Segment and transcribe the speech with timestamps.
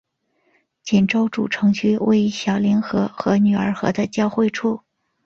[0.81, 4.81] 锦州主城区位于小凌河和女儿河的交汇处。